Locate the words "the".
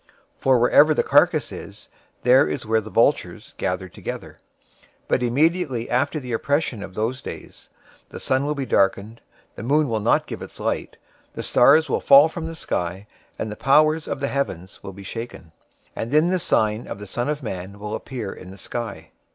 0.95-1.03, 2.81-2.89, 6.19-6.31, 8.09-8.19, 9.55-9.61, 11.35-11.43, 12.47-12.55, 13.51-13.55, 14.19-14.27, 16.29-16.39, 16.97-17.05, 18.49-18.57